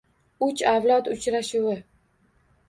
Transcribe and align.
“Uch 0.45 0.63
avlod” 0.71 1.09
uchrashuvi 1.17 1.75